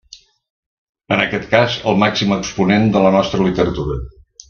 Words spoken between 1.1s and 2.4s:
En aquest cas el màxim